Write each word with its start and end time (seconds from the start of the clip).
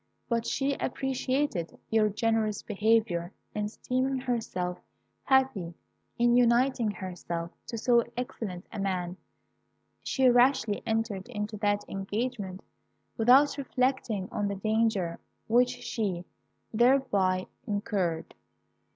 But 0.27 0.47
she 0.47 0.73
appreciated 0.77 1.77
your 1.91 2.09
generous 2.09 2.63
behaviour, 2.63 3.33
and 3.53 3.67
esteeming 3.67 4.17
herself 4.17 4.79
happy 5.25 5.75
in 6.17 6.35
uniting 6.35 6.89
herself 6.89 7.51
to 7.67 7.77
so 7.77 8.03
excellent 8.17 8.65
a 8.73 8.79
man, 8.79 9.15
she 10.01 10.27
rashly 10.27 10.81
entered 10.87 11.29
into 11.29 11.55
that 11.57 11.87
engagement 11.87 12.63
without 13.15 13.59
reflecting 13.59 14.27
on 14.31 14.47
the 14.47 14.55
danger 14.55 15.19
which 15.45 15.69
she 15.83 16.25
thereby 16.73 17.45
incurred. 17.67 18.33